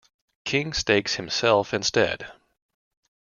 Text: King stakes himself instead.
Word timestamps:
King 0.45 0.73
stakes 0.73 1.13
himself 1.17 1.75
instead. 1.75 2.25